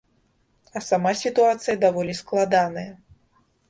[0.77, 2.91] А сама сітуацыя даволі складаная.